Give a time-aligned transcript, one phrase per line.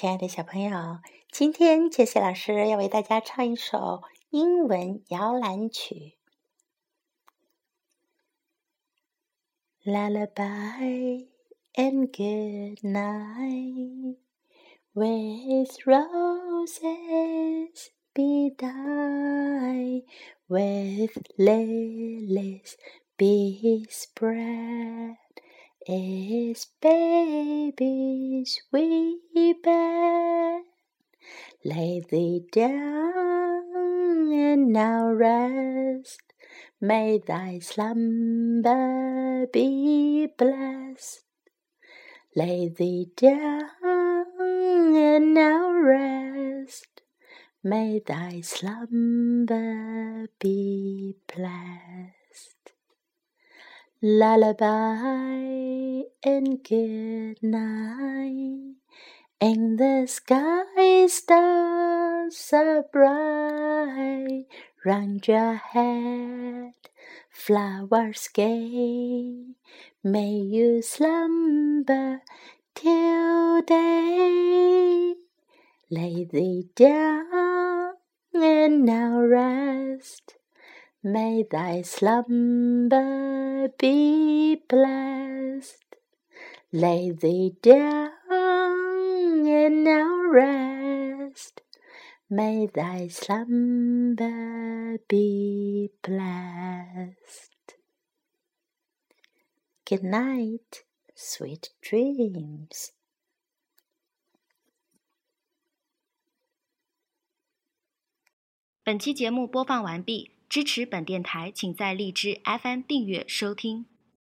[0.00, 0.70] 亲爱的小朋友，
[1.30, 6.16] 今天杰西老师要为大家唱一首英文摇篮曲。
[9.84, 11.28] Lullaby
[11.74, 14.16] and good night,
[14.94, 16.70] with roses
[18.14, 20.04] be die,
[20.48, 22.78] with lilies
[23.18, 25.16] bespread.
[25.88, 30.62] Is baby's wee bed.
[31.64, 36.20] Lay thee down and now rest.
[36.82, 41.22] May thy slumber be blessed.
[42.36, 43.72] Lay thee down
[44.38, 47.00] and now rest.
[47.64, 52.19] May thy slumber be blessed
[54.02, 54.64] lullaby
[56.24, 58.74] and good night.
[59.40, 64.46] In the sky stars are bright,
[64.86, 66.72] round your head
[67.30, 69.44] flowers gay.
[70.02, 72.22] May you slumber
[72.74, 75.14] till day.
[75.90, 77.94] Lay thee down
[78.32, 80.39] and now rest.
[81.02, 85.96] May thy slumber be blessed.
[86.72, 91.62] Lay thee down and now rest.
[92.28, 97.76] May thy slumber be blessed.
[99.86, 102.92] Good night, sweet dreams.
[110.50, 113.86] 支持本电台，请在荔枝 FM 订阅收听。